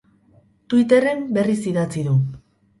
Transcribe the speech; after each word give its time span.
Twitterren 0.71 1.23
berriz 1.37 1.61
idatzi 1.75 2.07
du. 2.11 2.19